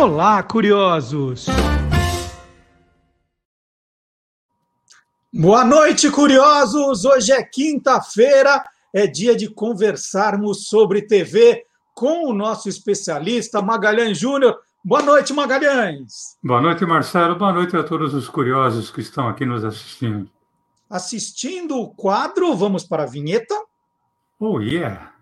[0.00, 1.44] Olá, curiosos!
[5.30, 7.04] Boa noite, curiosos!
[7.04, 14.58] Hoje é quinta-feira, é dia de conversarmos sobre TV com o nosso especialista Magalhães Júnior.
[14.82, 16.38] Boa noite, Magalhães!
[16.42, 17.36] Boa noite, Marcelo.
[17.36, 20.30] Boa noite a todos os curiosos que estão aqui nos assistindo.
[20.88, 23.54] Assistindo o quadro, vamos para a vinheta?
[24.40, 25.12] Oh, yeah!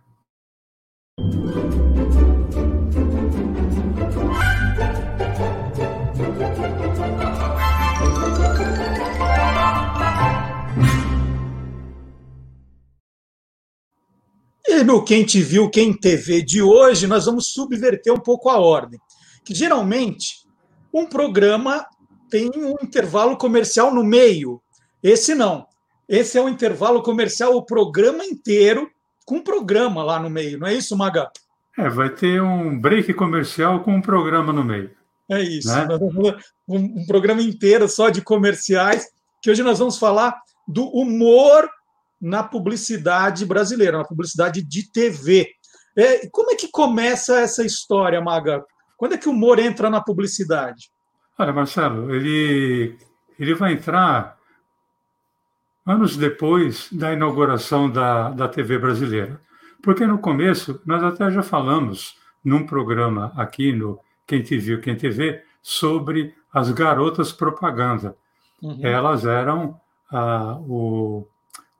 [14.84, 18.98] No Quem Te Viu, Quem TV de hoje, nós vamos subverter um pouco a ordem.
[19.44, 20.46] Que geralmente
[20.92, 21.84] um programa
[22.30, 24.60] tem um intervalo comercial no meio.
[25.02, 25.66] Esse não.
[26.08, 28.88] Esse é o intervalo comercial, o programa inteiro,
[29.26, 31.30] com um programa lá no meio, não é isso, Maga?
[31.76, 34.90] É, vai ter um break comercial com um programa no meio.
[35.30, 35.68] É isso.
[35.68, 35.86] Né?
[36.66, 39.06] Um, um programa inteiro só de comerciais,
[39.42, 40.34] que hoje nós vamos falar
[40.66, 41.68] do humor
[42.20, 45.48] na publicidade brasileira, na publicidade de TV.
[45.96, 48.64] É, como é que começa essa história, Maga?
[48.96, 50.90] Quando é que o humor entra na publicidade?
[51.38, 52.98] Olha, Marcelo, ele,
[53.38, 54.36] ele vai entrar
[55.86, 59.40] anos depois da inauguração da, da TV brasileira.
[59.82, 64.96] Porque no começo, nós até já falamos num programa aqui no Quem Te Viu, Quem
[64.96, 68.16] Te Vê, sobre as garotas propaganda.
[68.60, 68.80] Uhum.
[68.82, 71.26] Elas eram ah, o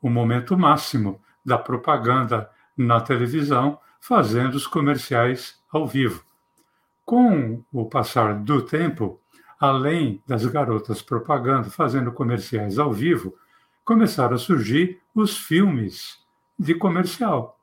[0.01, 6.23] o momento máximo da propaganda na televisão, fazendo os comerciais ao vivo.
[7.05, 9.21] Com o passar do tempo,
[9.59, 13.35] além das garotas propaganda fazendo comerciais ao vivo,
[13.85, 16.19] começaram a surgir os filmes
[16.59, 17.59] de comercial.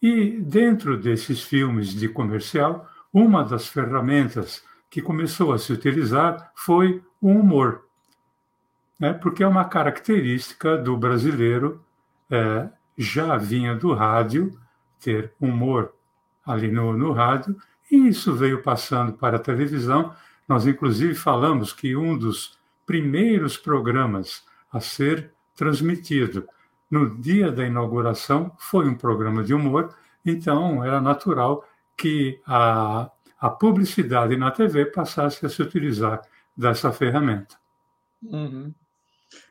[0.00, 7.02] E dentro desses filmes de comercial, uma das ferramentas que começou a se utilizar foi
[7.20, 7.85] o humor
[8.98, 11.84] né, porque é uma característica do brasileiro,
[12.30, 14.58] é, já vinha do rádio,
[15.00, 15.92] ter humor
[16.44, 17.56] ali no, no rádio,
[17.90, 20.14] e isso veio passando para a televisão.
[20.48, 26.48] Nós, inclusive, falamos que um dos primeiros programas a ser transmitido
[26.90, 31.64] no dia da inauguração foi um programa de humor, então era natural
[31.96, 36.22] que a, a publicidade na TV passasse a se utilizar
[36.56, 37.56] dessa ferramenta.
[38.22, 38.72] Uhum.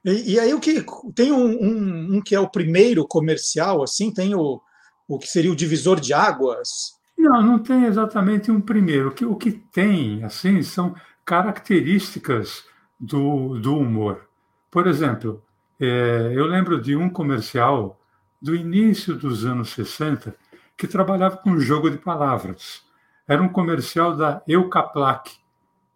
[0.04, 4.14] E, e, aí o que tem um, um, um, que é o primeiro comercial, assim,
[4.14, 4.62] tem o,
[5.08, 6.96] o que seria o divisor de águas.
[7.18, 9.10] Não, não tem exatamente um primeiro.
[9.10, 12.64] O que, o que tem, assim, são características
[13.00, 14.30] do, do humor.
[14.70, 15.44] Por exemplo,
[15.80, 18.00] é, eu lembro de um comercial
[18.42, 20.36] do início dos anos 60
[20.78, 22.84] que trabalhava com jogo de palavras.
[23.28, 25.32] Era um comercial da Eucaplac,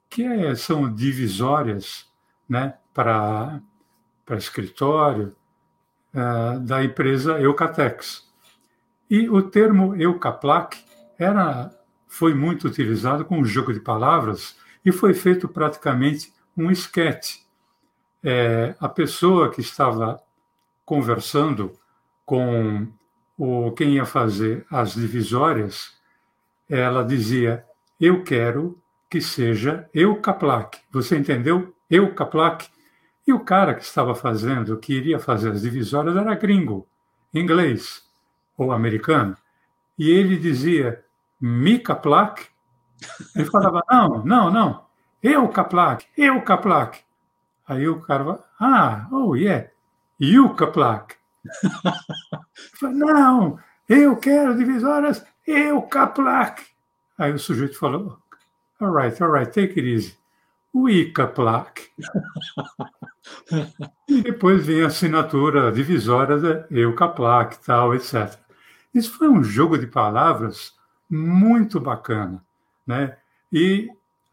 [0.10, 2.08] que é, são divisórias
[2.48, 3.62] né, para
[4.30, 5.36] para escritório
[6.14, 8.30] uh, da empresa Eucatex.
[9.10, 10.78] E o termo Eucaplac
[11.18, 11.72] era,
[12.08, 17.44] foi muito utilizado com um jogo de palavras e foi feito praticamente um esquete.
[18.24, 20.22] É, a pessoa que estava
[20.86, 21.74] conversando
[22.24, 22.88] com
[23.36, 25.98] o quem ia fazer as divisórias,
[26.70, 27.66] ela dizia:
[28.00, 28.80] "Eu quero
[29.10, 30.78] que seja Eucaplac".
[30.92, 31.74] Você entendeu?
[31.90, 32.70] Eucaplac
[33.30, 36.88] e o cara que estava fazendo, que iria fazer as divisórias, era gringo,
[37.32, 38.04] inglês
[38.58, 39.38] ou americano.
[39.98, 41.06] E ele dizia,
[41.40, 42.48] Mika Plaque.
[43.36, 44.86] Ele falava, não, não, não,
[45.22, 47.02] eu Kaplak, eu Kaplak.
[47.68, 49.70] Aí o cara falava, ah, oh yeah,
[50.20, 51.16] you Kaplak.
[52.82, 56.66] não, eu quero divisórias, eu Kaplak.
[57.16, 58.18] Aí o sujeito falou,
[58.80, 60.19] all right, all right, take it easy.
[60.74, 61.90] Wicca Plaque.
[64.08, 68.38] e depois vem a assinatura divisória da Euca Plaque, tal, etc.
[68.94, 70.74] Isso foi um jogo de palavras
[71.10, 72.44] muito bacana,
[72.86, 73.18] né?
[73.52, 73.90] E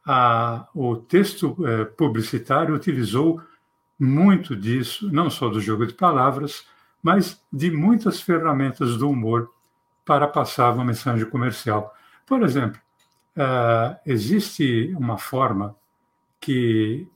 [0.06, 3.40] a, o texto é, publicitário utilizou
[3.98, 6.66] muito disso, não só do jogo de palavras,
[7.02, 9.50] mas de muitas ferramentas do humor
[10.04, 11.94] para passar uma mensagem comercial.
[12.26, 12.80] Por exemplo,
[13.36, 15.74] uh, existe uma forma
[16.46, 17.08] que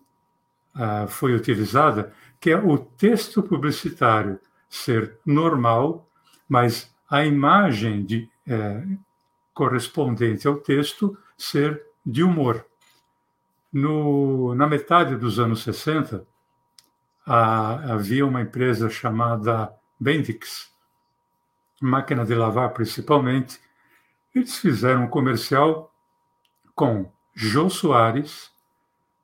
[0.75, 6.11] uh, foi utilizada, que é o texto publicitário ser normal,
[6.49, 8.83] mas a imagem de, é,
[9.55, 12.67] correspondente ao texto ser de humor.
[13.73, 16.27] No, na metade dos anos 60,
[17.25, 20.73] a, havia uma empresa chamada Bendix,
[21.81, 23.61] máquina de lavar principalmente.
[24.35, 25.95] Eles fizeram um comercial
[26.75, 28.50] com Jô Soares,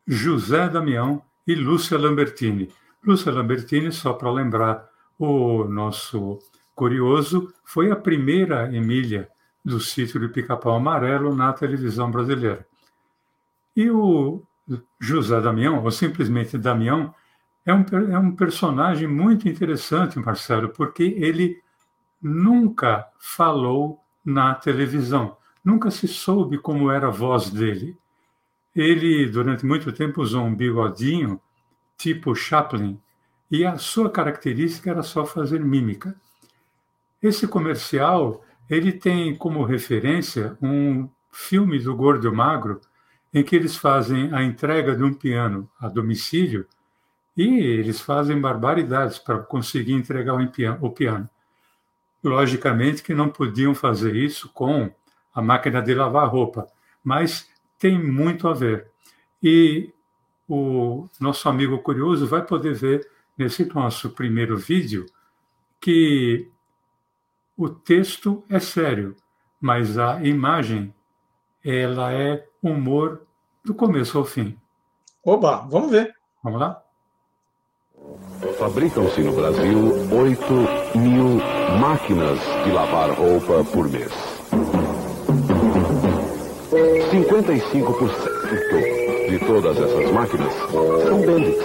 [0.06, 2.70] José Damião e Lúcia Lambertini.
[3.04, 4.88] Lúcia Lambertini, só para lembrar
[5.18, 6.38] o nosso
[6.74, 9.28] curioso, foi a primeira Emília
[9.64, 12.66] do sítio de Pica-Pau Amarelo na televisão brasileira.
[13.74, 14.42] E o
[15.00, 17.12] José Damião, ou simplesmente Damião,
[17.64, 21.60] é um, é um personagem muito interessante, Marcelo, porque ele
[22.22, 27.98] nunca falou na televisão, nunca se soube como era a voz dele.
[28.76, 31.40] Ele, durante muito tempo, usou um bigodinho
[31.96, 33.00] tipo Chaplin,
[33.50, 36.14] e a sua característica era só fazer mímica.
[37.22, 42.80] Esse comercial, ele tem como referência um filme do Gordo Magro,
[43.32, 46.66] em que eles fazem a entrega de um piano a domicílio
[47.36, 50.34] e eles fazem barbaridades para conseguir entregar
[50.80, 51.28] o piano.
[52.22, 54.90] Logicamente que não podiam fazer isso com
[55.34, 56.66] a máquina de lavar roupa,
[57.04, 58.90] mas tem muito a ver.
[59.42, 59.92] E
[60.48, 65.06] o nosso amigo curioso vai poder ver nesse nosso primeiro vídeo
[65.80, 66.50] que
[67.56, 69.16] o texto é sério,
[69.60, 70.94] mas a imagem
[71.64, 73.22] ela é humor
[73.64, 74.56] do começo ao fim.
[75.24, 76.14] Oba, vamos ver.
[76.42, 76.82] Vamos lá?
[78.58, 79.78] Fabricam-se no Brasil
[80.12, 81.40] 8 mil
[81.80, 84.35] máquinas de lavar roupa por mês.
[87.42, 90.52] 55% de todas essas máquinas
[91.04, 91.64] são Bendix.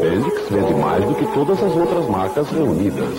[0.00, 3.18] Bendix vende mais do que todas as outras marcas reunidas.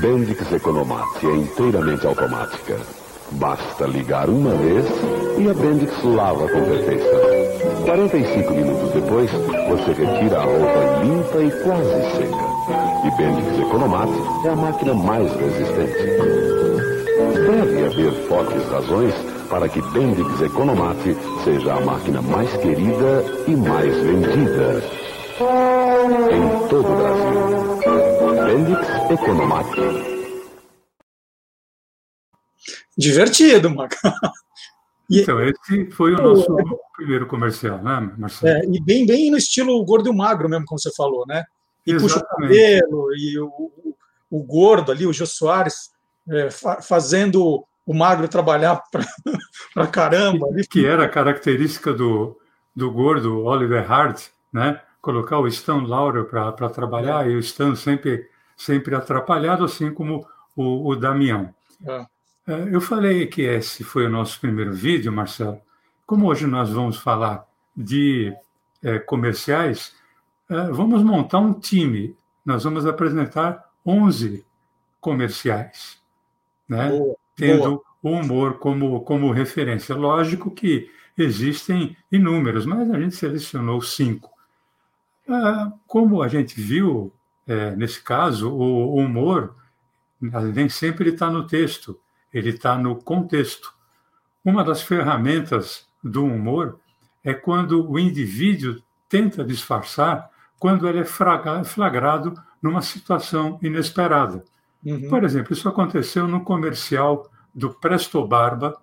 [0.00, 2.78] Bendix Economat é inteiramente automática.
[3.32, 4.86] Basta ligar uma vez
[5.38, 7.33] e a Bendix lava com perfeição.
[7.84, 12.44] 45 minutos depois, você retira a roupa limpa e quase seca.
[13.04, 14.08] E Bendix Economat
[14.44, 15.92] é a máquina mais resistente.
[17.34, 19.14] Deve haver fortes razões
[19.50, 20.98] para que Bendix Economat
[21.44, 24.82] seja a máquina mais querida e mais vendida
[26.32, 28.44] em todo o Brasil.
[28.46, 29.66] Bendix Economat.
[32.96, 33.98] Divertido, Maca.
[35.10, 36.56] Então, esse foi o nosso
[36.96, 38.56] primeiro comercial, né, Marcelo?
[38.56, 41.44] É, e bem, bem no estilo gordo e magro mesmo, como você falou, né?
[41.86, 42.14] E Exatamente.
[42.14, 43.96] puxa o cabelo, e o, o,
[44.30, 45.90] o, gordo ali, o Jô Soares,
[46.28, 48.82] é, fa fazendo o magro trabalhar
[49.74, 50.46] para caramba.
[50.48, 50.66] Ali.
[50.66, 52.38] Que era a característica do,
[52.74, 54.80] do gordo Oliver Hart, né?
[55.02, 57.32] Colocar o Stan Laurel para trabalhar é.
[57.32, 61.54] e o Stan sempre sempre atrapalhado, assim como o, o Damião.
[61.86, 62.06] É.
[62.46, 62.74] é.
[62.74, 65.60] Eu falei que esse foi o nosso primeiro vídeo, Marcelo.
[66.06, 67.46] Como hoje nós vamos falar
[67.76, 68.34] de
[68.82, 69.94] é, comerciais,
[70.48, 72.16] é, vamos montar um time.
[72.44, 74.44] Nós vamos apresentar 11
[75.00, 75.98] comerciais,
[76.68, 76.90] né?
[76.90, 79.94] Boa, tendo o humor como, como referência.
[79.94, 84.30] Lógico que existem inúmeros, mas a gente selecionou cinco.
[85.26, 87.12] É, como a gente viu
[87.46, 89.56] é, nesse caso, o, o humor
[90.20, 91.98] nem sempre está no texto,
[92.34, 93.72] ele está no contexto.
[94.44, 96.80] Uma das ferramentas do humor
[97.22, 104.44] é quando o indivíduo tenta disfarçar quando ele é flagrado numa situação inesperada.
[104.84, 105.08] Uhum.
[105.08, 108.76] Por exemplo, isso aconteceu no comercial do Presto Barba,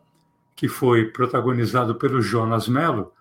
[0.55, 3.11] que foi protagonizado pelo Jonas Mello,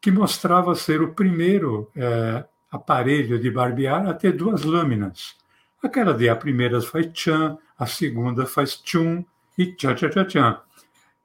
[0.00, 5.36] que mostrava ser o primeiro é, aparelho de barbear a ter duas lâminas.
[5.82, 9.24] Aquela de a primeira faz tchan, a segunda faz tchum
[9.60, 10.58] e tchan, tchan, tchan, tchan.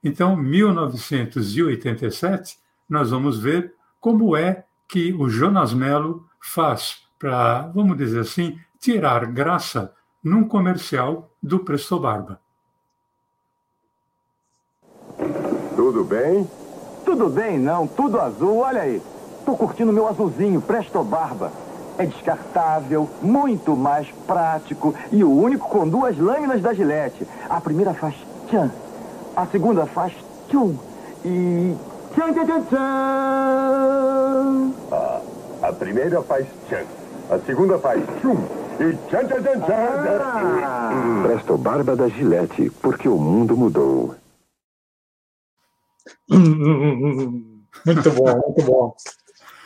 [0.04, 8.20] Então, 1987, nós vamos ver como é que o Jonas Mello faz para, vamos dizer
[8.20, 12.42] assim, tirar graça num comercial do Presto Barba.
[15.77, 16.46] Tudo bem?
[17.06, 17.88] Tudo bem, não.
[17.88, 18.58] Tudo azul.
[18.58, 19.01] Olha aí.
[19.46, 21.54] Tô curtindo meu azulzinho, Presto Barba.
[21.98, 27.25] É descartável, muito mais prático e o único com duas lâminas da Gillette.
[27.50, 28.14] A primeira faz
[28.48, 28.70] tchan,
[29.36, 30.14] a segunda faz
[30.50, 30.75] tchum
[31.24, 31.74] e
[32.14, 32.78] tchan, tchan, tchan, tchan.
[34.92, 35.22] Ah,
[35.64, 36.86] a primeira faz tchan,
[37.30, 38.36] a segunda faz tchum
[38.80, 40.06] e tchan, tchan, tchan, tchan.
[40.64, 41.22] Ah.
[41.24, 44.16] Presto Barba da Gillette, porque o mundo mudou.
[47.86, 48.96] Muito bom, muito bom.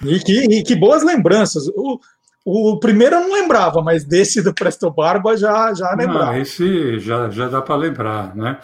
[0.04, 1.68] E que, e que boas lembranças.
[1.70, 2.00] O,
[2.46, 6.28] o primeiro eu não lembrava, mas desse do Presto Barba já, já lembrava.
[6.28, 8.60] Não, esse já, já dá para lembrar, né?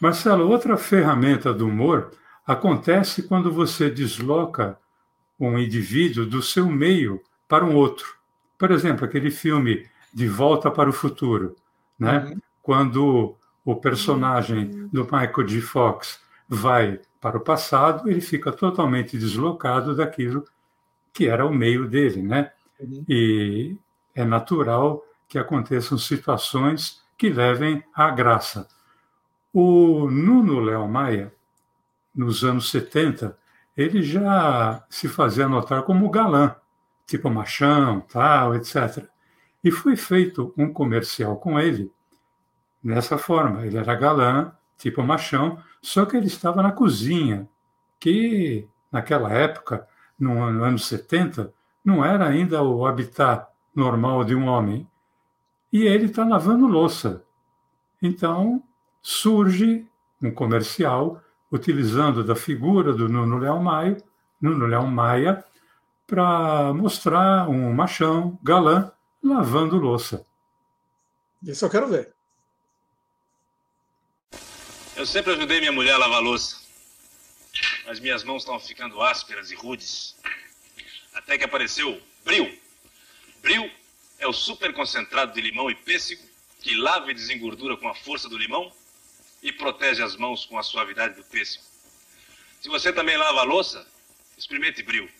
[0.00, 2.10] Marcelo, outra ferramenta do humor
[2.46, 4.78] acontece quando você desloca
[5.38, 8.06] um indivíduo do seu meio para um outro.
[8.56, 11.56] Por exemplo, aquele filme De Volta para o Futuro,
[11.98, 12.18] né?
[12.18, 12.40] Uhum.
[12.62, 15.60] quando o personagem do Michael G.
[15.60, 20.44] Fox vai para o passado, ele fica totalmente deslocado daquilo
[21.12, 22.50] que era o meio dele, né?
[22.82, 23.04] Uhum.
[23.08, 23.76] E
[24.14, 28.68] é natural que aconteçam situações que levem à graça.
[29.52, 31.32] O Nuno Léo Maia,
[32.14, 33.36] nos anos 70,
[33.76, 36.54] ele já se fazia notar como galã,
[37.06, 39.06] tipo machão, tal, etc.
[39.62, 41.90] E foi feito um comercial com ele
[42.82, 43.64] dessa forma.
[43.66, 47.48] Ele era galã, tipo machão, só que ele estava na cozinha,
[47.98, 49.86] que naquela época,
[50.18, 51.52] no ano, anos 70,
[51.84, 54.86] não era ainda o habitat normal de um homem.
[55.72, 57.24] E ele está lavando louça.
[58.00, 58.62] Então
[59.00, 59.86] surge
[60.22, 61.20] um comercial
[61.50, 63.96] utilizando da figura do Nuno Leão Maia,
[64.40, 65.44] Nuno Leão Maia
[66.06, 70.26] para mostrar um machão galã lavando louça.
[71.42, 72.14] Isso eu quero ver.
[74.94, 76.60] Eu sempre ajudei minha mulher a lavar louça.
[77.86, 80.16] Mas minhas mãos estão ficando ásperas e rudes.
[81.12, 82.58] Até que apareceu Bril.
[83.40, 83.70] Bril
[84.18, 86.22] é o super concentrado de limão e pêssego
[86.60, 88.72] que lava e desengordura com a força do limão
[89.42, 91.64] e protege as mãos com a suavidade do pêssego.
[92.60, 93.84] Se você também lava a louça,
[94.38, 95.10] experimente Bril.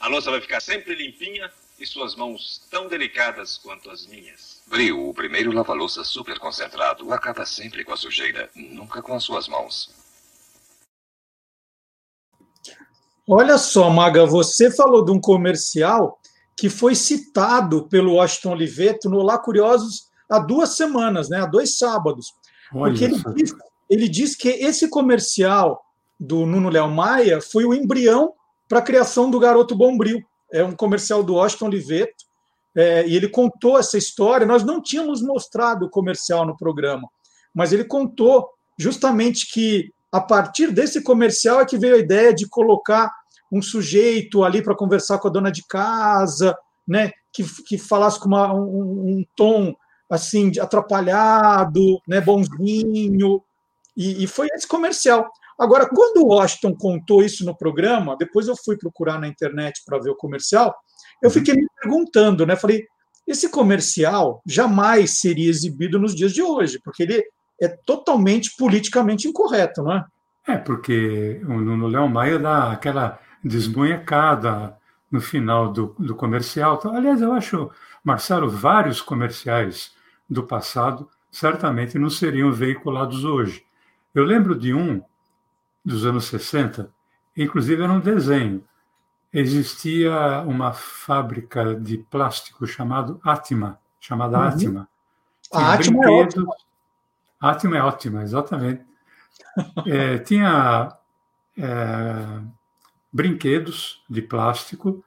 [0.00, 4.60] A louça vai ficar sempre limpinha e suas mãos tão delicadas quanto as minhas.
[4.66, 9.46] Bril, o primeiro lava-louça super concentrado, acaba sempre com a sujeira, nunca com as suas
[9.46, 9.90] mãos.
[13.28, 16.18] Olha só, Maga, você falou de um comercial
[16.56, 21.78] que foi citado pelo Washington Oliveto no Lá Curiosos há duas semanas, né, há dois
[21.78, 22.32] sábados.
[22.74, 23.54] Olha porque ele diz,
[23.88, 25.82] ele diz que esse comercial
[26.18, 28.32] do Nuno Léo Maia foi o embrião
[28.68, 30.20] para a criação do Garoto Bombril.
[30.52, 32.24] É um comercial do Washington Oliveto,
[32.74, 34.46] é, e ele contou essa história.
[34.46, 37.08] Nós não tínhamos mostrado o comercial no programa,
[37.54, 38.48] mas ele contou
[38.78, 43.10] justamente que a partir desse comercial é que veio a ideia de colocar
[43.50, 48.28] um sujeito ali para conversar com a dona de casa, né, que, que falasse com
[48.28, 49.74] uma, um, um tom
[50.10, 53.42] assim, atrapalhado, né, bonzinho,
[53.96, 55.30] e, e, foi esse comercial.
[55.58, 59.98] Agora, quando o Washington contou isso no programa, depois eu fui procurar na internet para
[59.98, 60.74] ver o comercial,
[61.22, 61.32] eu uhum.
[61.32, 62.56] fiquei me perguntando, né?
[62.56, 62.84] Falei,
[63.26, 67.24] esse comercial jamais seria exibido nos dias de hoje, porque ele
[67.62, 70.04] é totalmente politicamente incorreto, não é?
[70.46, 74.76] É, porque no Léo Maia dá aquela desmunhecada
[75.10, 76.80] no final do, do comercial.
[76.86, 77.70] Aliás, eu acho,
[78.02, 79.94] Marcelo, vários comerciais
[80.28, 83.64] do passado certamente não seriam veiculados hoje.
[84.14, 85.00] Eu lembro de um
[85.84, 86.92] dos anos 60,
[87.36, 88.64] inclusive era um desenho.
[89.32, 94.44] Existia uma fábrica de plástico chamado Atma, chamada uhum.
[94.44, 94.88] Atma.
[95.52, 96.54] A Atma é ótima.
[97.42, 98.84] Atma é ótima, exatamente.
[99.84, 100.96] é, tinha
[101.58, 102.40] é,
[103.12, 105.04] brinquedos de plástico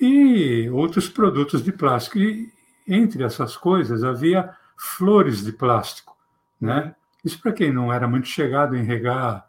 [0.00, 2.18] e outros produtos de plástico.
[2.18, 2.52] E
[2.86, 6.16] entre essas coisas havia flores de plástico,
[6.60, 6.94] né?
[7.24, 9.48] Isso para quem não era muito chegado em regar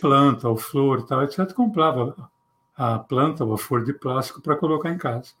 [0.00, 2.30] planta ou flor, tal, etc, comprava
[2.76, 5.32] a planta ou a flor de plástico para colocar em casa.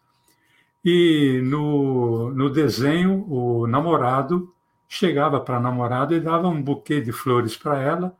[0.84, 4.52] E no, no desenho, o namorado
[4.88, 8.16] chegava para a namorada e dava um buquê de flores para ela,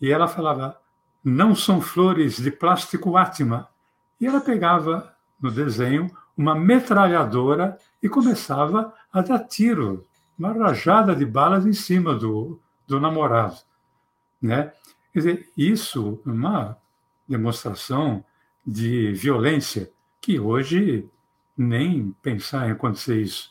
[0.00, 0.80] e ela falava:
[1.24, 3.68] Não são flores de plástico Atma.
[4.20, 10.06] E ela pegava no desenho uma metralhadora e começava a dar tiro
[10.38, 13.58] uma rajada de balas em cima do, do namorado.
[14.40, 14.72] Né?
[15.12, 16.76] Quer dizer, isso é uma
[17.28, 18.24] demonstração
[18.64, 19.90] de violência
[20.20, 21.08] que hoje
[21.56, 23.50] nem pensar em acontecer isso.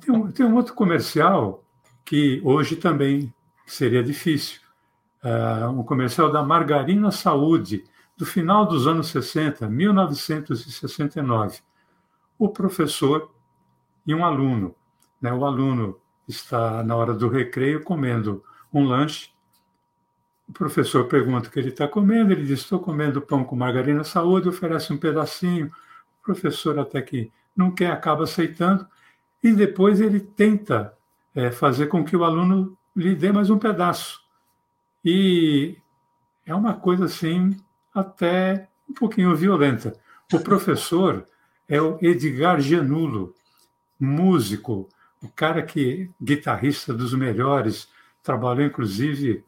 [0.00, 1.64] Tem um, tem um outro comercial
[2.04, 3.32] que hoje também
[3.66, 4.60] seria difícil.
[5.22, 7.84] Uh, um comercial da Margarina Saúde,
[8.16, 11.58] do final dos anos 60, 1969.
[12.38, 13.30] O professor
[14.06, 14.74] e um aluno
[15.20, 15.32] né?
[15.32, 19.30] O aluno está na hora do recreio comendo um lanche.
[20.48, 24.04] O professor pergunta o que ele está comendo, ele diz: Estou comendo pão com margarina
[24.04, 25.66] saúde, oferece um pedacinho.
[26.20, 28.86] O professor, até que não quer, acaba aceitando,
[29.42, 30.94] e depois ele tenta
[31.34, 34.20] é, fazer com que o aluno lhe dê mais um pedaço.
[35.04, 35.76] E
[36.44, 37.56] é uma coisa assim,
[37.94, 39.94] até um pouquinho violenta.
[40.32, 41.26] O professor
[41.68, 43.34] é o Edgar Gianulo,
[43.98, 44.88] músico,
[45.22, 47.88] o cara que guitarrista dos melhores,
[48.22, 49.44] trabalhou inclusive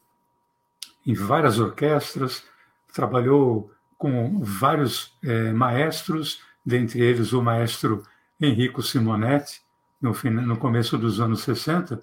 [1.06, 2.44] em várias orquestras,
[2.92, 8.02] trabalhou com vários é, maestros, dentre eles o maestro
[8.40, 9.62] Enrico Simonetti,
[10.00, 10.12] no,
[10.46, 12.02] no começo dos anos 60.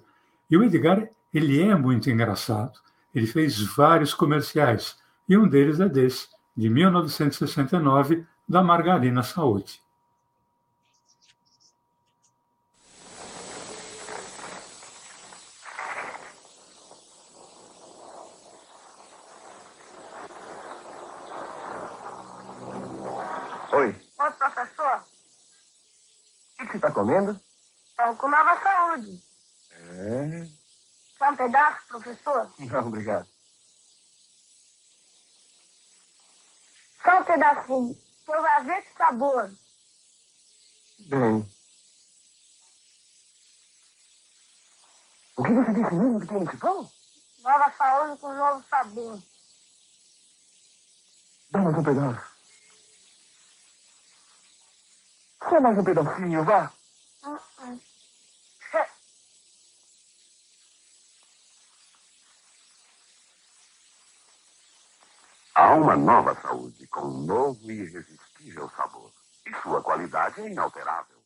[0.50, 2.78] E o Edgar, ele é muito engraçado.
[3.14, 9.82] Ele fez vários comerciais, e um deles é desse, de 1969, da Margarina Saúde.
[23.72, 23.94] Oi.
[24.18, 25.02] Oi, professor.
[26.60, 27.47] O que você está comendo?
[28.16, 29.22] Com nova saúde.
[29.72, 30.48] É.
[31.18, 32.52] Quer um pedaço, professor?
[32.58, 33.28] Não, obrigado.
[37.02, 37.94] Só um pedacinho.
[38.24, 39.50] Você vai ver que sabor.
[41.08, 41.58] Bem.
[45.36, 46.90] O que você disse mesmo que tem nesse pão?
[47.40, 49.22] Nova saúde com novo sabor.
[51.50, 52.28] Dá mais um pedaço.
[55.48, 56.72] Só mais um pedacinho, vá.
[57.24, 57.80] Hum, hum.
[65.58, 69.10] Há uma nova saúde com um novo e irresistível sabor.
[69.44, 71.16] E sua qualidade é inalterável.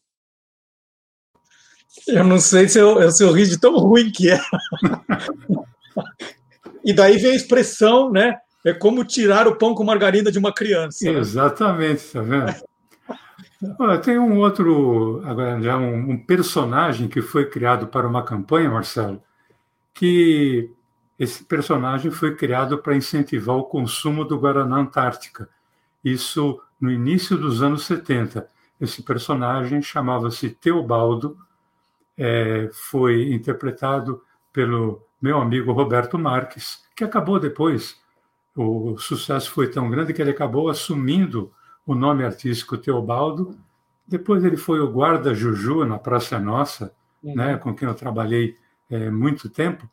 [2.09, 4.41] Eu não sei se eu, se eu ri de tão ruim que é.
[6.83, 8.39] e daí vem a expressão, né?
[8.65, 11.07] É como tirar o pão com margarina de uma criança.
[11.07, 12.55] Exatamente, tá vendo?
[13.79, 18.71] Olha, tem um outro, agora já um, um personagem que foi criado para uma campanha,
[18.71, 19.23] Marcelo,
[19.93, 20.71] que
[21.19, 25.49] esse personagem foi criado para incentivar o consumo do Guaraná Antártica.
[26.05, 28.49] Isso no início dos anos 70.
[28.81, 31.39] Esse personagem chamava-se Teobaldo,
[32.19, 38.01] é, foi interpretado pelo meu amigo Roberto Marques, que acabou depois,
[38.55, 41.53] o sucesso foi tão grande que ele acabou assumindo
[41.87, 43.57] o nome artístico Teobaldo.
[44.07, 47.35] Depois ele foi o guarda Juju na Praça Nossa, uhum.
[47.35, 48.59] né, com quem eu trabalhei
[48.91, 49.89] é, muito tempo.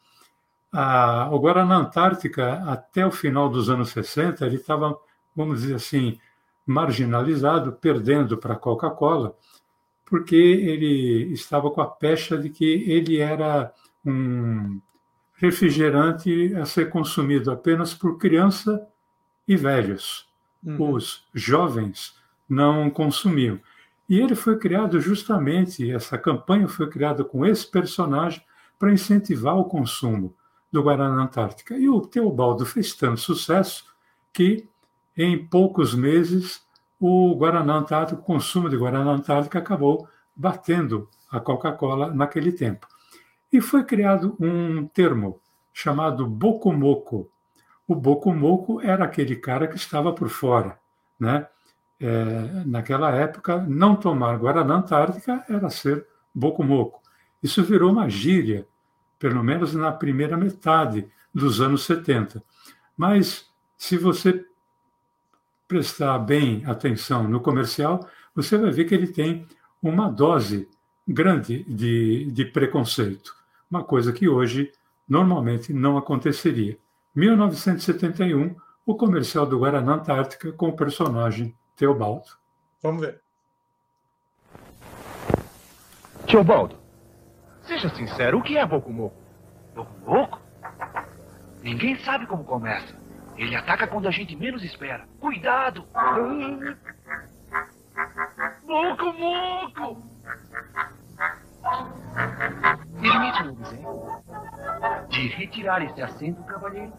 [0.72, 4.98] Ah, o Guaraná Antártica, até o final dos anos 60, ele estava,
[5.36, 6.20] vamos dizer assim,
[6.66, 9.36] marginalizado, perdendo para a Coca-Cola,
[10.06, 13.74] porque ele estava com a pecha de que ele era
[14.06, 14.80] um
[15.36, 18.86] refrigerante a ser consumido apenas por criança
[19.48, 20.28] e velhos.
[20.64, 20.94] Uhum.
[20.94, 22.16] Os jovens
[22.48, 23.60] não consumiam.
[24.08, 28.44] E ele foi criado justamente, essa campanha foi criada com esse personagem
[28.78, 30.36] para incentivar o consumo
[30.72, 31.78] do Guaraná Antártica.
[31.78, 33.86] E o Teobaldo fez tanto sucesso
[34.32, 34.68] que,
[35.18, 36.62] em poucos meses,
[37.00, 42.88] o Guaraná Antártica, o consumo de Guaraná Antártica acabou batendo a Coca-Cola naquele tempo.
[43.52, 45.40] E foi criado um termo
[45.74, 47.30] chamado bocomoco.
[47.88, 50.78] O bocomoco era aquele cara que estava por fora,
[51.20, 51.48] né?
[52.02, 57.02] É, naquela época, não tomar Guaraná Antártica era ser bocomoco.
[57.42, 58.68] Isso virou uma gíria
[59.20, 62.42] pelo menos na primeira metade dos anos 70.
[62.98, 64.46] Mas, se você
[65.68, 69.46] prestar bem atenção no comercial, você vai ver que ele tem
[69.84, 70.68] uma dose
[71.08, 73.36] grande de, de preconceito,
[73.70, 74.72] uma coisa que hoje
[75.08, 76.78] normalmente não aconteceria.
[77.16, 78.56] 1971,
[78.86, 82.28] o comercial do Guaraná Antártica com o personagem Teobaldo.
[82.82, 83.22] Vamos ver.
[86.28, 86.76] Teobaldo,
[87.70, 89.16] Seja sincero, o que é Bokumoku?
[89.76, 90.40] Bokumoku?
[91.62, 93.00] Ninguém sabe como começa.
[93.38, 95.08] Ele ataca quando a gente menos espera.
[95.20, 95.86] Cuidado!
[98.66, 100.02] Bokumoku!
[103.00, 103.86] Permite-me dizer
[105.10, 106.92] de retirar esse assento, cavalheiro.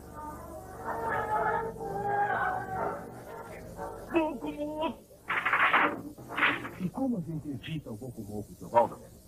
[4.12, 5.04] Bokumoku!
[6.78, 9.19] E como a gente evita o Bokumoku, Teobaldo?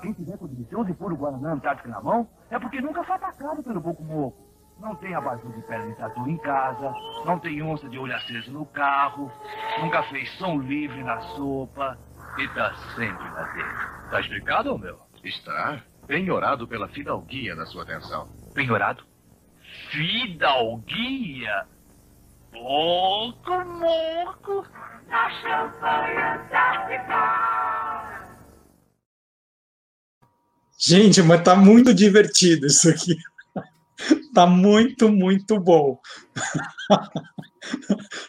[0.00, 3.62] Quem tiver com delicioso e puro Guaraná Antártica na mão é porque nunca foi atacado
[3.62, 4.34] pelo Boco
[4.78, 6.92] Não tem abajur de pele de tatu em casa,
[7.24, 9.30] não tem onça de olho aceso no carro,
[9.80, 11.98] nunca fez som livre na sopa
[12.38, 14.10] e tá sempre lá dentro.
[14.10, 14.98] Tá explicado, meu?
[15.22, 18.28] Está penhorado pela fidalguia da sua atenção.
[18.54, 19.04] Penhorado?
[19.90, 21.66] Fidalguia?
[22.52, 24.64] Pouco moco
[25.08, 27.93] na champanhe antártica.
[30.78, 33.16] Gente, mas tá muito divertido isso aqui.
[34.34, 35.98] Tá muito, muito bom.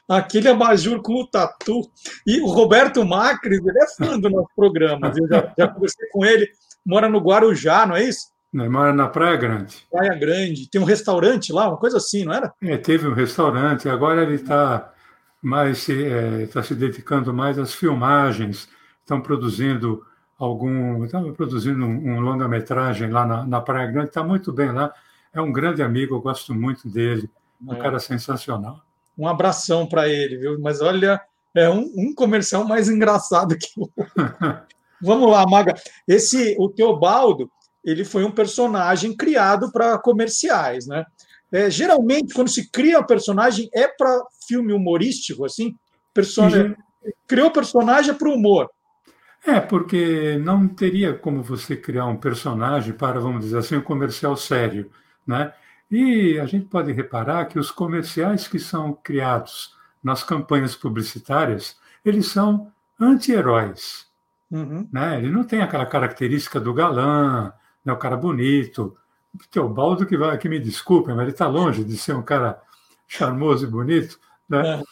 [0.08, 1.82] Aquele abajur com o tatu.
[2.26, 5.12] E o Roberto Macri, ele é fã do nosso programa.
[5.16, 6.48] Eu já, já conversei com ele,
[6.86, 8.28] mora no Guarujá, não é isso?
[8.54, 9.76] Ele mora na Praia Grande.
[9.92, 10.70] Praia Grande.
[10.70, 12.54] Tem um restaurante lá, uma coisa assim, não era?
[12.62, 14.94] É, teve um restaurante, agora ele está
[15.42, 18.70] mais se, é, tá se dedicando mais às filmagens,
[19.02, 20.06] estão produzindo
[20.38, 21.04] algum.
[21.06, 24.94] Estava produzindo um, um longa-metragem lá na, na Praia Grande, está muito bem lá.
[25.34, 27.30] É um grande amigo, eu gosto muito dele,
[27.62, 27.78] um é.
[27.78, 28.82] cara sensacional.
[29.18, 30.60] Um abração para ele, viu?
[30.60, 31.22] Mas olha,
[31.54, 33.90] é um, um comercial mais engraçado que o.
[35.02, 35.76] Vamos lá, Maga.
[36.08, 37.52] Esse, o Teobaldo,
[37.84, 41.06] ele foi um personagem criado para comerciais, né?
[41.52, 45.76] É, geralmente, quando se cria um personagem, é para filme humorístico, assim?
[46.14, 46.76] Personagem, uhum.
[47.28, 48.70] Criou personagem para o humor.
[49.46, 54.36] É, porque não teria como você criar um personagem para, vamos dizer assim, um comercial
[54.36, 54.90] sério,
[55.26, 55.54] né?
[55.90, 62.28] E a gente pode reparar que os comerciais que são criados nas campanhas publicitárias, eles
[62.28, 64.08] são anti-heróis.
[64.50, 64.88] Uhum.
[64.92, 65.20] Né?
[65.20, 67.54] Ele não tem aquela característica do galã,
[67.84, 68.98] né, o cara bonito.
[69.34, 72.60] O Teobaldo, que, vai, que me desculpe, mas ele está longe de ser um cara
[73.08, 74.20] charmoso e bonito.
[74.50, 74.80] Né?
[74.80, 74.84] É.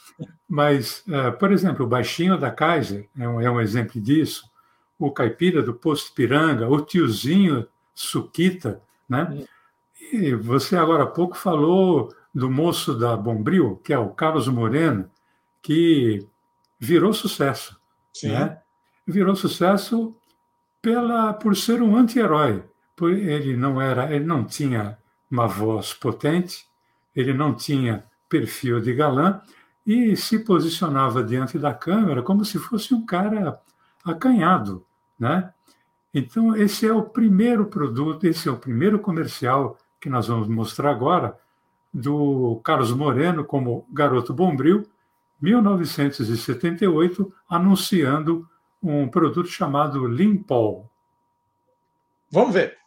[0.47, 4.49] Mas, uh, por exemplo, o baixinho da Kaiser é um, é um exemplo disso.
[4.97, 8.81] O caipira do Posto Piranga, o tiozinho Suquita.
[9.07, 9.45] Né?
[10.11, 15.09] E você agora há pouco falou do moço da Bombril, que é o Carlos Moreno,
[15.61, 16.25] que
[16.79, 17.79] virou sucesso.
[18.23, 18.57] Né?
[19.05, 20.15] Virou sucesso
[20.81, 22.63] pela, por ser um anti-herói
[23.01, 24.97] ele não era, ele não tinha
[25.29, 26.65] uma voz potente,
[27.15, 29.41] ele não tinha perfil de galã
[29.85, 33.59] e se posicionava diante da câmera como se fosse um cara
[34.03, 34.85] acanhado,
[35.19, 35.53] né?
[36.13, 40.91] Então esse é o primeiro produto, esse é o primeiro comercial que nós vamos mostrar
[40.91, 41.37] agora
[41.93, 44.83] do Carlos Moreno como garoto bombril,
[45.41, 48.47] 1978, anunciando
[48.81, 50.89] um produto chamado Limpol.
[52.31, 52.82] Vamos ver.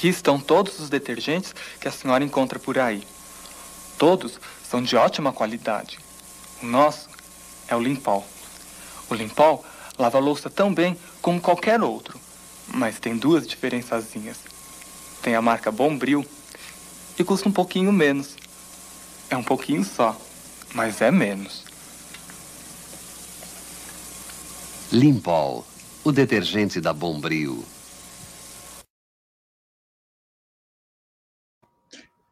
[0.00, 3.06] Aqui estão todos os detergentes que a senhora encontra por aí.
[3.98, 5.98] Todos são de ótima qualidade.
[6.62, 7.06] O nosso
[7.68, 8.26] é o Limpol.
[9.10, 9.62] O Limpol
[9.98, 12.18] lava a louça tão bem como qualquer outro,
[12.68, 14.38] mas tem duas diferençazinhas.
[15.20, 16.24] Tem a marca Bombril
[17.18, 18.36] e custa um pouquinho menos.
[19.28, 20.18] É um pouquinho só,
[20.72, 21.62] mas é menos.
[24.90, 25.66] Limpol,
[26.02, 27.62] o detergente da Bombril.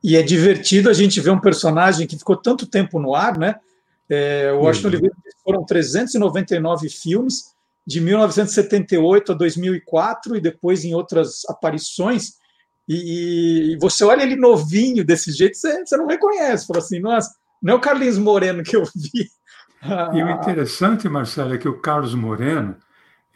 [0.08, 3.56] E é divertido a gente ver um personagem que ficou tanto tempo no ar, né?
[4.08, 4.94] É, o Washington uhum.
[4.94, 7.54] Oliveira foram 399 filmes,
[7.86, 12.38] de 1978 a 2004, e depois em outras aparições.
[12.88, 16.66] E, e você olha ele novinho desse jeito, você, você não reconhece.
[16.66, 17.30] Fala assim, nossa,
[17.62, 19.28] não é o Carlinhos Moreno que eu vi.
[20.14, 22.76] E o interessante, Marcelo, é que o Carlos Moreno,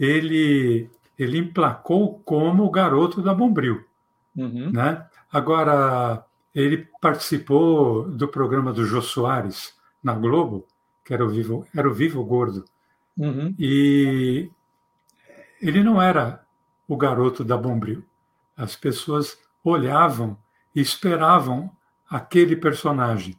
[0.00, 3.84] ele, ele emplacou como o garoto da Bombril.
[4.34, 4.72] Uhum.
[4.72, 5.04] Né?
[5.30, 10.66] Agora, ele participou do programa do Jô Soares na Globo,
[11.04, 12.64] que era o Vivo, era o Vivo Gordo.
[13.16, 13.54] Uhum.
[13.58, 14.50] E
[15.60, 16.44] ele não era
[16.86, 18.04] o garoto da Bombril.
[18.56, 20.36] As pessoas olhavam
[20.74, 21.70] e esperavam
[22.08, 23.38] aquele personagem.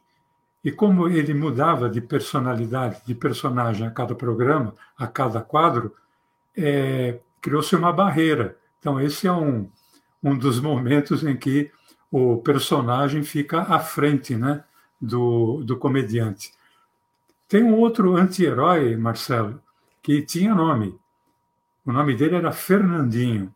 [0.64, 5.94] E como ele mudava de personalidade, de personagem a cada programa, a cada quadro,
[6.56, 8.56] é, criou-se uma barreira.
[8.80, 9.68] Então, esse é um,
[10.22, 11.70] um dos momentos em que
[12.16, 14.62] o personagem fica à frente né,
[15.00, 16.52] do, do comediante.
[17.48, 19.60] Tem um outro anti-herói, Marcelo,
[20.00, 20.96] que tinha nome.
[21.84, 23.52] O nome dele era Fernandinho.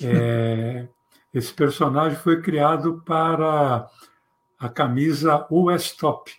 [0.00, 0.86] É,
[1.34, 3.90] esse personagem foi criado para
[4.60, 6.32] a camisa US Top,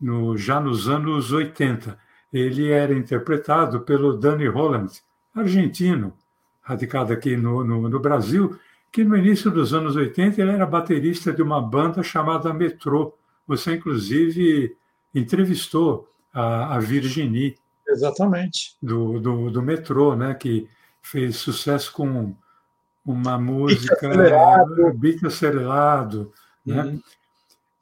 [0.00, 1.96] no, já nos anos 80.
[2.32, 4.90] Ele era interpretado pelo Danny Holland,
[5.32, 6.12] argentino,
[6.62, 8.58] radicado aqui no, no, no Brasil,
[8.92, 13.14] que no início dos anos 80 ele era baterista de uma banda chamada Metrô.
[13.46, 14.76] Você, inclusive,
[15.14, 17.56] entrevistou a, a Virginie.
[17.88, 18.76] Exatamente.
[18.82, 20.68] Do, do, do Metrô, né, que
[21.02, 22.34] fez sucesso com
[23.04, 24.08] uma música.
[24.94, 26.32] Beat acelerado.
[26.64, 26.82] Né?
[26.82, 27.02] Uhum.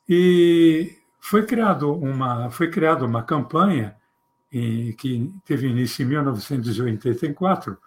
[0.09, 3.97] E foi criado uma, foi criada uma campanha
[4.53, 7.79] em, que teve início em 1984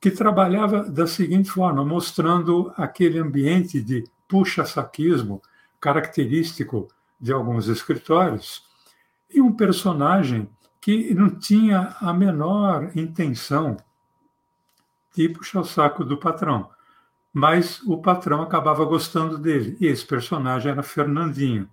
[0.00, 5.42] que trabalhava da seguinte forma, mostrando aquele ambiente de puxa-saquismo
[5.80, 6.88] característico
[7.20, 8.64] de alguns escritórios
[9.28, 10.48] e um personagem
[10.80, 13.76] que não tinha a menor intenção
[15.14, 16.70] de puxar o saco do patrão,
[17.32, 19.76] mas o patrão acabava gostando dele.
[19.80, 21.68] E esse personagem era Fernandinho.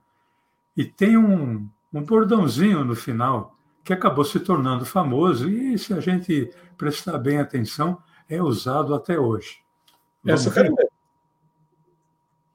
[0.76, 6.00] E tem um, um bordãozinho no final que acabou se tornando famoso e, se a
[6.00, 9.58] gente prestar bem atenção, é usado até hoje.
[10.24, 10.72] Vamos Essa ver?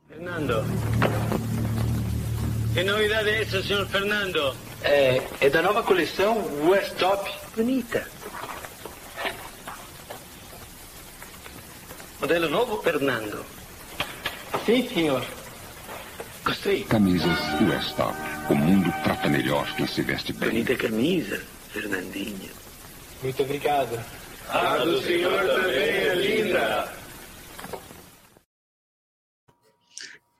[0.09, 0.65] Fernando.
[2.75, 4.55] Que novidade é essa, senhor Fernando?
[4.83, 7.31] É, é da nova coleção West Top.
[7.57, 8.07] Bonita.
[12.21, 13.45] Modelo novo, Fernando?
[14.67, 15.25] Sim, senhor.
[16.45, 16.85] Gostei.
[16.85, 18.17] Camisas West Top.
[18.51, 20.51] O mundo trata melhor quem se veste bem.
[20.51, 22.51] Bonita camisa, Fernandinho.
[23.23, 24.20] Muito obrigado.
[24.53, 26.93] A do senhor também é linda.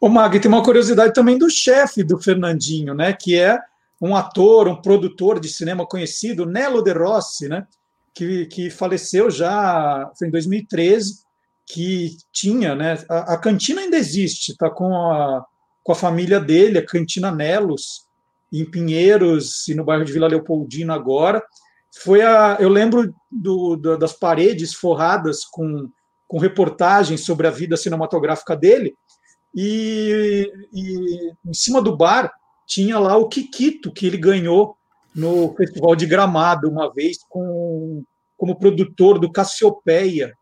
[0.01, 3.13] Ô, Mag, tem uma curiosidade também do chefe do Fernandinho, né?
[3.13, 3.57] Que é
[4.01, 7.67] um ator, um produtor de cinema conhecido, Nelo De Rossi, né?
[8.13, 11.21] Que, que faleceu já foi em 2013,
[11.65, 12.99] que tinha, né?
[13.09, 15.45] A, a cantina ainda existe, tá com a,
[15.85, 18.07] com a família dele, a Cantina Nelos,
[18.53, 21.41] em Pinheiros e no bairro de Vila Leopoldina agora.
[22.03, 25.89] Foi a, eu lembro do, do, das paredes forradas com,
[26.27, 28.95] com reportagens sobre a vida cinematográfica dele,
[29.55, 32.33] e, e em cima do bar
[32.67, 34.77] tinha lá o Kikito, que ele ganhou
[35.15, 38.05] no Festival de Gramado uma vez com,
[38.37, 40.33] como produtor do Cassiopeia,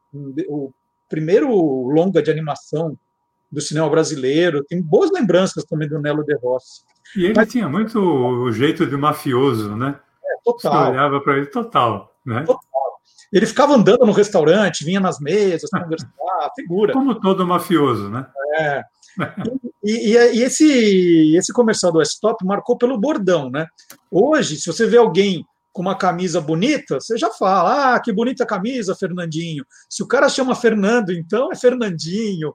[0.47, 0.71] o
[1.09, 1.49] primeiro
[1.89, 2.97] longa de animação
[3.51, 4.63] do cinema brasileiro.
[4.65, 6.83] Tem boas lembranças também do Nelo De Rossi.
[7.17, 9.99] E ele Mas, tinha muito o jeito de mafioso, né?
[10.29, 10.85] É, total.
[10.85, 12.45] Você olhava para ele total, né?
[12.45, 12.61] Total.
[13.33, 16.93] Ele ficava andando no restaurante, vinha nas mesas, conversar, figura.
[16.93, 18.27] Como todo mafioso, né?
[18.59, 18.83] É.
[19.83, 23.67] E, e, e, esse, esse comercial do S-Top marcou pelo bordão, né?
[24.11, 28.47] Hoje, se você vê alguém com uma camisa bonita, você já fala, ah, que bonita
[28.47, 29.65] camisa, Fernandinho.
[29.89, 32.55] Se o cara chama Fernando, então é Fernandinho.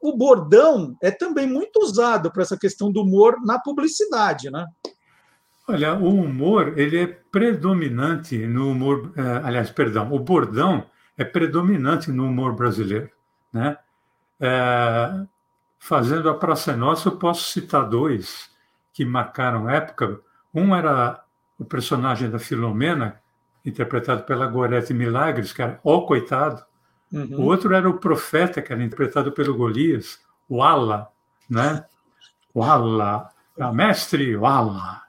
[0.00, 4.64] O bordão é também muito usado para essa questão do humor na publicidade, né?
[5.68, 12.12] Olha, o humor ele é predominante no humor, eh, aliás, perdão, o bordão é predominante
[12.12, 13.10] no humor brasileiro,
[13.52, 13.76] né?
[14.38, 15.26] É,
[15.78, 18.50] fazendo a Praça é Nossa, eu posso citar dois
[18.92, 20.20] que marcaram época.
[20.54, 21.22] Um era
[21.58, 23.20] o personagem da Filomena,
[23.64, 26.64] interpretado pela Gorete Milagres, que era o coitado.
[27.12, 27.40] Uhum.
[27.40, 31.08] O outro era o profeta, que era interpretado pelo Golias, o Allah,
[31.48, 31.84] né?
[32.54, 35.05] O Allah, a mestre, o Allah.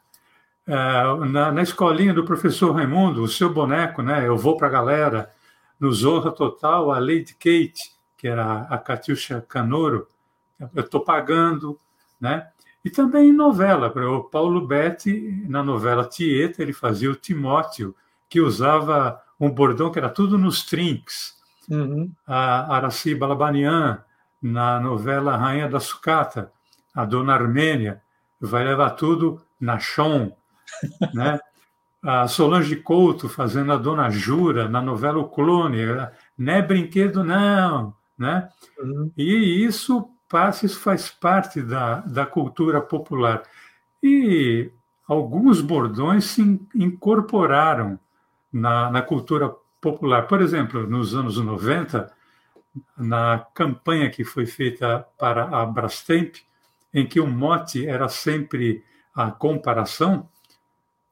[0.67, 4.27] É, na, na, escolinha do professor Raimundo, o seu boneco, né?
[4.27, 5.31] Eu vou para a galera.
[5.79, 10.07] No Zorra Total, a Lady Kate, que era a Catiuxa Canoro,
[10.75, 11.79] eu estou pagando,
[12.19, 12.47] né?
[12.83, 17.95] E também em novela, o Paulo Betti, na novela Tieta, ele fazia o Timóteo,
[18.27, 21.37] que usava um bordão que era tudo nos trinks.
[21.69, 22.11] Uhum.
[22.25, 24.01] A Araci Balabanian,
[24.41, 26.51] na novela Rainha da Sucata,
[26.93, 28.01] a Dona Armênia,
[28.39, 30.35] vai levar tudo na chão,
[31.13, 31.39] né?
[32.01, 35.79] A Solange Couto fazendo a Dona Jura na novela O Clone,
[36.37, 38.49] não é brinquedo não, né?
[38.79, 39.11] Uhum.
[39.17, 43.43] E isso Passes faz parte da, da cultura popular.
[44.03, 44.69] E
[45.07, 46.41] alguns bordões se
[46.75, 47.97] incorporaram
[48.51, 50.27] na, na cultura popular.
[50.27, 52.11] Por exemplo, nos anos 90,
[52.97, 56.35] na campanha que foi feita para a Brastemp,
[56.93, 58.83] em que o mote era sempre
[59.15, 60.27] a comparação,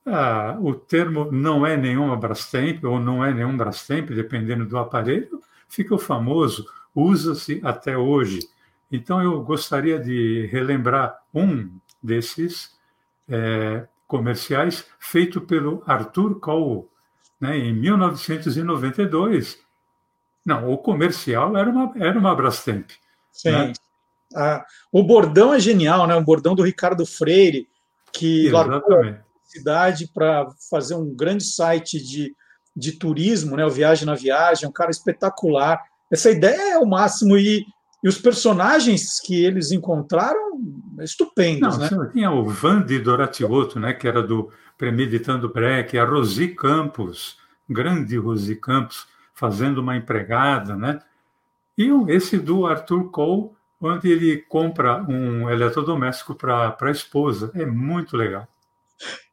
[0.06, 5.42] ah, o termo não é nenhuma Brastemp ou não é nenhum Brastemp, dependendo do aparelho,
[5.68, 8.48] fica o famoso, usa-se até hoje.
[8.92, 11.70] Então, eu gostaria de relembrar um
[12.02, 12.78] desses
[13.28, 16.86] é, comerciais feito pelo Arthur Cole,
[17.42, 19.60] né, em 1992.
[20.46, 22.92] Não, o comercial era uma, era uma Brastemp.
[23.32, 23.52] Sim.
[23.52, 23.74] Né?
[24.36, 26.16] Ah, o bordão é genial, né?
[26.16, 27.68] O bordão do Ricardo Freire,
[28.12, 29.25] que largou a
[29.56, 32.36] cidade para fazer um grande site de,
[32.76, 33.66] de turismo, né?
[33.66, 35.82] O Viagem na Viagem, um cara espetacular.
[36.12, 37.66] Essa ideia é o máximo e
[38.06, 40.62] e os personagens que eles encontraram,
[41.00, 42.10] estupendos, Não, né?
[42.14, 48.58] Tinha o Vande Doratiotto, né, que era do Premeditando Breck, a Rosi Campos, grande Rosi
[48.58, 51.02] Campos, fazendo uma empregada, né?
[51.76, 53.50] E esse do Arthur Cole,
[53.82, 57.50] onde ele compra um eletrodoméstico para a esposa.
[57.56, 58.48] É muito legal.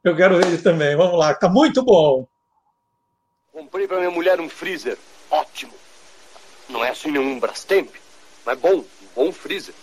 [0.03, 0.95] Eu quero ele também.
[0.95, 2.27] Vamos lá, tá muito bom.
[3.51, 4.97] Comprei para minha mulher um freezer.
[5.29, 5.73] Ótimo.
[6.67, 7.93] Não é assim nenhum Brastemp.
[8.45, 9.73] Mas bom, um bom freezer.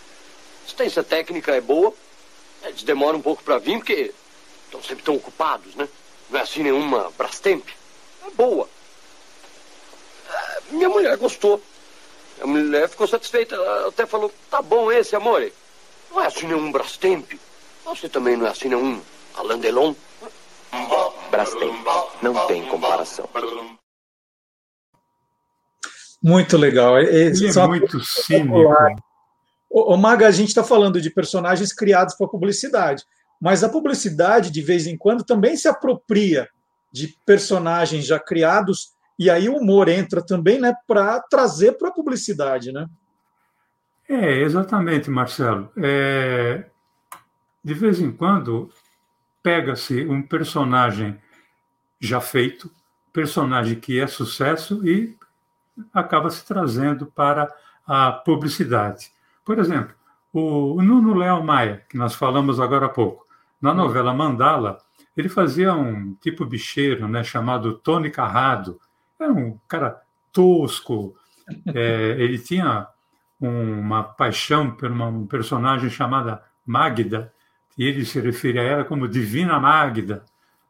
[0.63, 1.93] Assistência técnica é boa.
[2.63, 4.13] Eles demoram um pouco para vir porque
[4.65, 5.87] estão sempre tão ocupados, né?
[6.29, 7.67] Não é assim nenhuma Brastemp.
[8.25, 8.69] É boa.
[10.29, 11.61] É, minha mulher gostou.
[12.39, 13.55] A mulher ficou satisfeita.
[13.55, 15.51] Ela até falou: tá bom esse, amor.
[16.09, 17.31] Não é assim nenhum Brastemp.
[17.85, 19.01] Você também não é assim nenhum
[19.35, 19.93] Alain Delon.
[21.31, 21.85] Brastemp.
[22.21, 23.27] Não tem comparação.
[26.21, 26.99] Muito legal.
[26.99, 28.75] Ele é muito cínico.
[29.69, 33.05] O, Maga, a gente está falando de personagens criados para publicidade,
[33.39, 36.49] mas a publicidade, de vez em quando, também se apropria
[36.91, 41.93] de personagens já criados, e aí o humor entra também né, para trazer para a
[41.93, 42.73] publicidade.
[42.73, 42.85] Né?
[44.09, 45.71] É, exatamente, Marcelo.
[45.77, 46.65] É,
[47.63, 48.69] de vez em quando,
[49.43, 51.19] pega-se um personagem
[51.99, 52.71] já feito,
[53.13, 55.15] personagem que é sucesso, e
[55.93, 57.53] acaba se trazendo para
[57.85, 59.11] a publicidade.
[59.43, 59.93] Por exemplo,
[60.33, 63.25] o Nuno Léo Maia, que nós falamos agora há pouco,
[63.61, 64.79] na novela Mandala,
[65.15, 68.79] ele fazia um tipo bicheiro né, chamado Tony Carrado.
[69.19, 70.01] Era um cara
[70.31, 71.15] tosco,
[71.67, 72.87] é, ele tinha
[73.39, 77.33] uma paixão por uma personagem chamada Magda,
[77.77, 80.23] e ele se referia a ela como Divina Magda.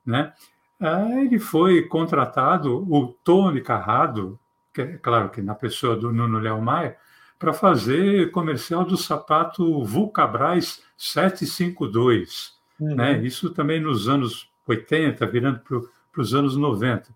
[0.06, 0.34] Né?
[0.80, 4.40] Aí ele foi contratado, o Tony Carrado,
[4.74, 6.98] que, é claro que na pessoa do Nuno Léo Maia,
[7.38, 12.54] para fazer comercial do sapato Vulcabras 752.
[12.80, 12.96] Uhum.
[12.96, 13.20] Né?
[13.24, 17.10] Isso também nos anos 80, virando para os anos 90.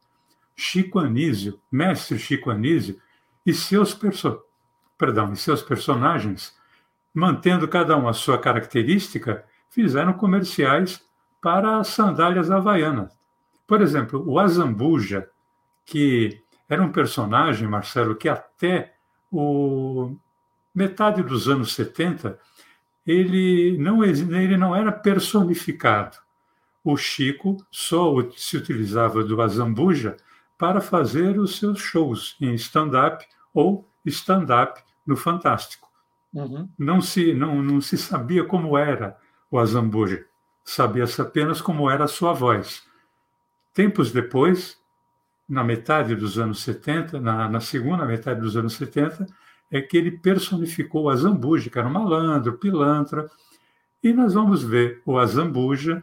[0.56, 3.00] Chico Anísio, mestre Chico Anísio,
[3.46, 4.42] e seus, perso
[4.98, 6.56] perdão, e seus personagens,
[7.14, 11.02] mantendo cada um a sua característica, fizeram comerciais
[11.42, 13.12] para sandálias havaianas.
[13.68, 15.30] Por exemplo, o Azambuja,
[15.86, 18.96] que era um personagem, Marcelo, que até
[19.30, 20.16] o
[20.74, 22.40] metade dos anos 70
[23.06, 26.18] ele não, ele não era personificado.
[26.82, 30.16] O Chico só se utilizava do Azambuja
[30.58, 35.90] para fazer os seus shows em stand-up ou stand-up no Fantástico.
[36.34, 36.70] Uhum.
[36.78, 39.18] Não, se, não, não se sabia como era
[39.50, 40.26] o Azambuja,
[40.64, 42.84] sabia-se apenas como era a sua voz.
[43.74, 44.78] Tempos depois,
[45.48, 49.28] na metade dos anos 70, na, na, segunda metade dos anos 70,
[49.72, 53.30] é que ele personificou o Azambuja, que era um malandro, pilantra,
[54.04, 56.02] e nós vamos ver o Azambuja,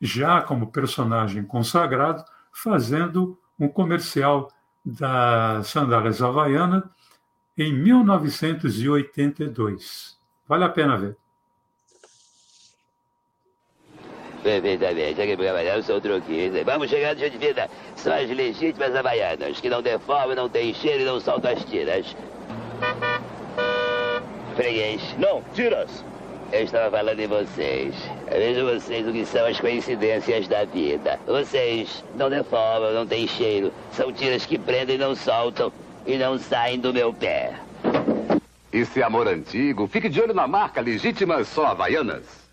[0.00, 4.50] já como personagem consagrado, fazendo um comercial
[4.84, 6.90] da sandálias havaiana
[7.56, 10.18] em 1982.
[10.46, 11.16] Vale a pena ver.
[14.44, 15.22] Perfeitamente.
[15.22, 16.62] Aqui para trabalhar, eu sou truquista.
[16.64, 17.68] Vamos chegar de vida.
[17.96, 22.14] São as legítimas havaianas, que não deformam, não tem cheiro e não soltam as tiras.
[24.54, 25.00] Freguês.
[25.18, 26.04] Não, tiras.
[26.52, 27.94] Eu estava falando em vocês.
[28.30, 31.18] Vejo vocês o que são as coincidências da vida.
[31.26, 33.72] Vocês não deformam, não tem cheiro.
[33.92, 35.72] São tiras que prendem e não soltam.
[36.06, 37.54] E não saem do meu pé.
[38.70, 42.43] Esse amor antigo, fique de olho na marca Legítimas Só Havaianas.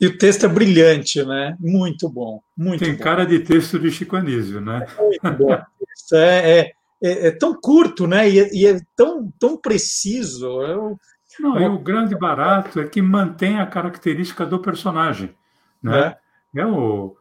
[0.00, 1.56] E o texto é brilhante, né?
[1.58, 2.40] Muito bom.
[2.56, 3.02] Muito Tem bom.
[3.02, 4.86] cara de texto de Chico Anísio, né?
[4.98, 5.52] É muito bom.
[5.52, 5.62] É,
[6.12, 8.28] é, é, é, tão curto, né?
[8.28, 10.60] E é, e é tão, tão preciso.
[10.62, 10.98] Eu,
[11.40, 15.34] Não, e o grande barato é que mantém a característica do personagem.
[15.82, 16.14] Né?
[16.54, 17.16] É, é o,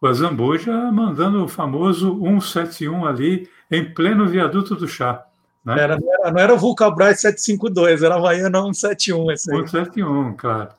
[0.00, 5.24] o Azambuja mandando o famoso 171 ali em pleno viaduto do chá.
[5.64, 5.80] Né?
[5.80, 9.30] Era, não, era, não era o Vulcabras 752, era a Havaiana 171.
[9.32, 9.58] Esse aí.
[9.58, 10.70] 171, claro.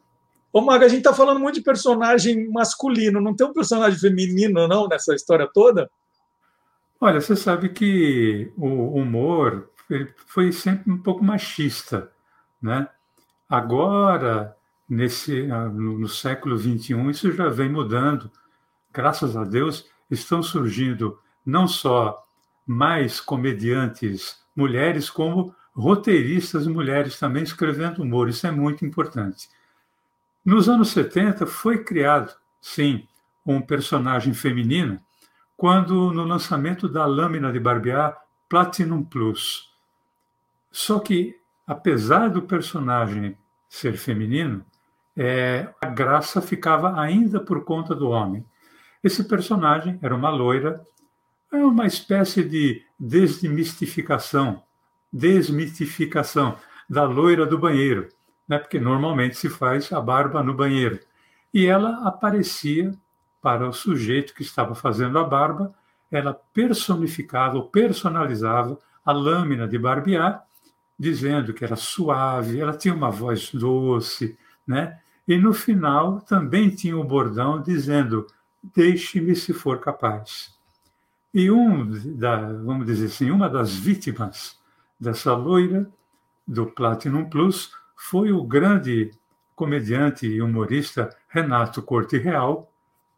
[0.57, 4.67] Ô, Maga, a gente está falando muito de personagem masculino, não tem um personagem feminino,
[4.67, 5.87] não, nessa história toda?
[6.99, 9.69] Olha, você sabe que o humor
[10.25, 12.11] foi sempre um pouco machista,
[12.59, 12.87] né?
[13.47, 14.57] Agora,
[14.89, 18.31] nesse, no século XXI, isso já vem mudando.
[18.91, 22.25] Graças a Deus, estão surgindo não só
[22.65, 28.27] mais comediantes mulheres, como roteiristas mulheres também escrevendo humor.
[28.27, 29.49] Isso é muito importante.
[30.47, 33.05] Nos anos 70 foi criado, sim,
[33.45, 34.97] um personagem feminino
[35.57, 39.69] quando no lançamento da lâmina de barbear Platinum Plus.
[40.71, 41.35] Só que,
[41.67, 44.65] apesar do personagem ser feminino,
[45.17, 48.45] é, a graça ficava ainda por conta do homem.
[49.03, 50.81] Esse personagem era uma loira,
[51.51, 54.63] é uma espécie de desmistificação,
[55.11, 56.57] desmitificação
[56.89, 58.07] da loira do banheiro
[58.47, 60.99] né, porque normalmente se faz a barba no banheiro.
[61.53, 62.93] E ela aparecia
[63.41, 65.73] para o sujeito que estava fazendo a barba,
[66.11, 70.43] ela personificava ou personalizava a lâmina de barbear,
[70.97, 74.99] dizendo que era suave, ela tinha uma voz doce, né?
[75.27, 78.25] E no final também tinha o um bordão dizendo:
[78.75, 80.55] "Deixe-me se for capaz".
[81.33, 84.57] E um da, vamos dizer assim, uma das vítimas
[84.99, 85.87] dessa loira
[86.47, 89.11] do Platinum Plus foi o grande
[89.55, 92.71] comediante e humorista Renato Corte Real,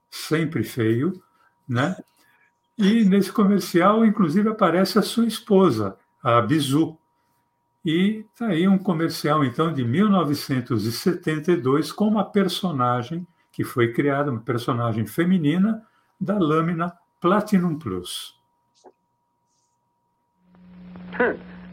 [0.09, 1.21] sempre feio,
[1.67, 1.95] né?
[2.77, 6.97] E nesse comercial, inclusive, aparece a sua esposa, a Bizu.
[7.83, 14.39] E está aí um comercial, então, de 1972, com uma personagem que foi criada, uma
[14.39, 15.85] personagem feminina,
[16.19, 18.39] da lâmina Platinum Plus.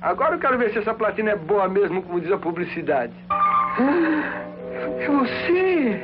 [0.07, 3.12] Agora eu quero ver se essa platina é boa mesmo, como diz a publicidade.
[5.00, 6.00] É você!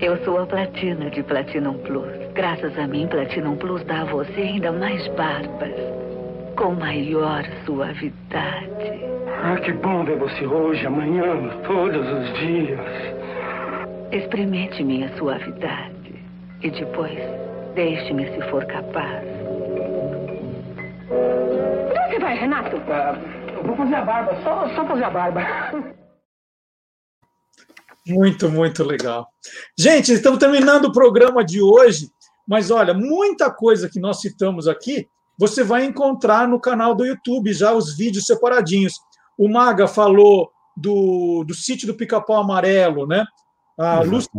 [0.00, 2.10] Eu sou a platina de Platinum Plus.
[2.34, 5.70] Graças a mim, Platinum Plus dá a você ainda mais barbas.
[6.56, 9.04] Com maior suavidade.
[9.44, 12.80] Ah, que bom ver você hoje, amanhã, todos os dias.
[14.10, 16.16] Experimente minha suavidade.
[16.60, 17.20] E depois,
[17.76, 19.22] deixe-me se for capaz.
[22.22, 22.76] Vai, Renato?
[22.76, 25.40] Eu vou fazer a barba, só, só fazer a barba.
[28.06, 29.26] Muito, muito legal.
[29.76, 32.10] Gente, estamos terminando o programa de hoje,
[32.46, 37.52] mas olha, muita coisa que nós citamos aqui, você vai encontrar no canal do YouTube,
[37.52, 38.94] já os vídeos separadinhos.
[39.36, 43.24] O Maga falou do, do sítio do Pica-Pau Amarelo, né?
[43.76, 44.30] A Lúcia,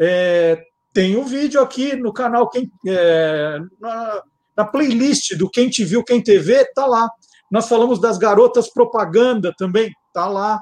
[0.00, 4.22] é, tem o um vídeo aqui no canal, quem, é, na,
[4.58, 7.08] na, playlist do Quem Te Viu, Quem TV, tá lá.
[7.50, 10.60] Nós falamos das garotas propaganda também, tá lá.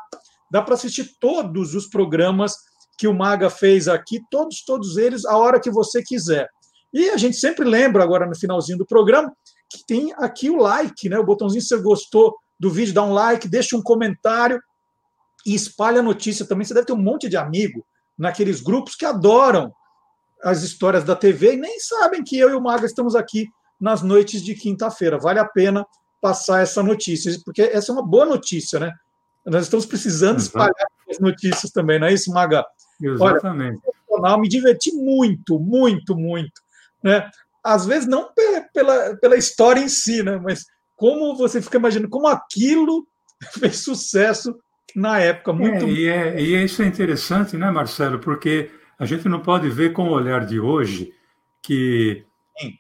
[0.51, 2.53] Dá para assistir todos os programas
[2.99, 6.49] que o Maga fez aqui, todos, todos eles, a hora que você quiser.
[6.93, 9.33] E a gente sempre lembra agora no finalzinho do programa
[9.69, 11.19] que tem aqui o like, né?
[11.19, 14.61] O botãozinho se você gostou do vídeo, dá um like, deixa um comentário
[15.45, 16.65] e espalha a notícia também.
[16.65, 17.85] Você deve ter um monte de amigo
[18.17, 19.73] naqueles grupos que adoram
[20.43, 23.47] as histórias da TV e nem sabem que eu e o Maga estamos aqui
[23.81, 25.19] nas noites de quinta-feira.
[25.19, 25.87] Vale a pena
[26.21, 28.93] passar essa notícia, porque essa é uma boa notícia, né?
[29.45, 30.75] Nós estamos precisando espalhar
[31.09, 32.65] as notícias também, não é isso, Maga?
[33.01, 33.81] Exatamente.
[34.11, 36.61] Olha, me diverti muito, muito, muito.
[37.03, 37.31] Né?
[37.63, 38.31] Às vezes não
[38.73, 40.41] pela, pela história em si, né?
[40.43, 40.65] mas
[40.97, 43.07] como você fica imaginando como aquilo
[43.59, 44.57] fez sucesso
[44.95, 45.53] na época.
[45.53, 45.85] Muito...
[45.85, 48.19] É, e, é, e isso é interessante, né, Marcelo?
[48.19, 51.13] Porque a gente não pode ver com o olhar de hoje
[51.63, 52.25] que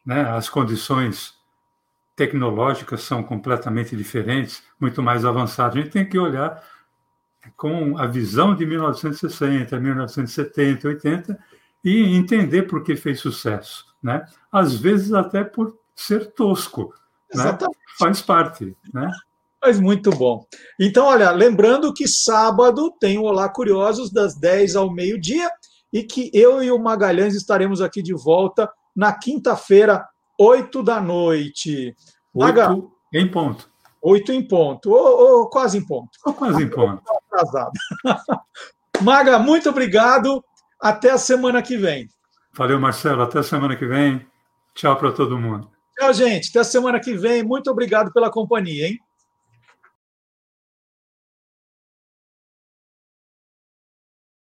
[0.04, 1.34] né, as condições
[2.14, 5.76] tecnológicas são completamente diferentes, muito mais avançadas.
[5.76, 6.62] A gente tem que olhar
[7.56, 11.38] com a visão de 1960, 1970, 80
[11.84, 14.26] e entender por que fez sucesso, né?
[14.50, 16.92] Às vezes até por ser tosco,
[17.34, 17.56] né?
[17.98, 19.10] Faz parte, né?
[19.62, 20.46] Mas muito bom.
[20.78, 25.50] Então, olha, lembrando que sábado tem o Olá Curiosos das 10 ao meio-dia
[25.92, 31.94] e que eu e o Magalhães estaremos aqui de volta na quinta-feira 8 da noite.
[32.34, 33.70] Oito em ponto.
[34.02, 36.10] Oito em ponto, ou, ou quase em ponto.
[36.24, 37.02] Ou quase em ponto.
[37.32, 37.72] Atrasado.
[39.02, 40.42] Maga, muito obrigado.
[40.80, 42.08] Até a semana que vem.
[42.52, 43.22] Valeu, Marcelo.
[43.22, 44.24] Até a semana que vem.
[44.74, 45.70] Tchau para todo mundo.
[45.98, 46.50] Tchau, gente.
[46.50, 47.42] Até a semana que vem.
[47.42, 49.00] Muito obrigado pela companhia, hein?